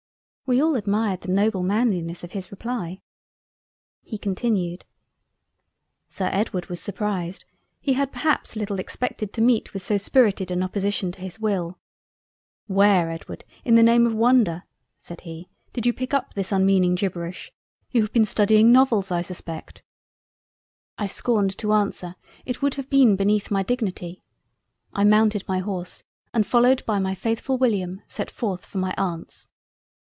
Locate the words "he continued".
4.03-4.83